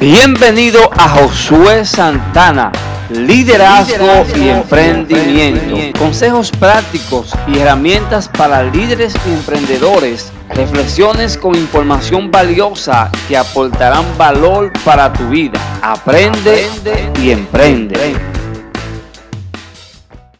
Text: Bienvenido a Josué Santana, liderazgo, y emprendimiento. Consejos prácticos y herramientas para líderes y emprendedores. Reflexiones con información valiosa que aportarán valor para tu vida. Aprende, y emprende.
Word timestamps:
Bienvenido 0.00 0.90
a 0.96 1.08
Josué 1.10 1.84
Santana, 1.84 2.72
liderazgo, 3.10 4.24
y 4.34 4.48
emprendimiento. 4.48 5.98
Consejos 5.98 6.50
prácticos 6.50 7.34
y 7.46 7.58
herramientas 7.58 8.28
para 8.28 8.62
líderes 8.62 9.14
y 9.28 9.32
emprendedores. 9.32 10.32
Reflexiones 10.48 11.36
con 11.36 11.54
información 11.54 12.30
valiosa 12.30 13.10
que 13.28 13.36
aportarán 13.36 14.04
valor 14.16 14.72
para 14.84 15.12
tu 15.12 15.28
vida. 15.28 15.60
Aprende, 15.82 16.66
y 17.20 17.30
emprende. 17.30 18.29